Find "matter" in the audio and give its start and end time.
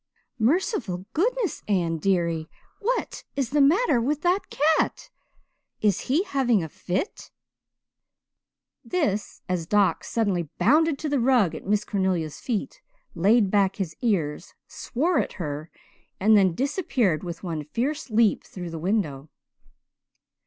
3.61-4.01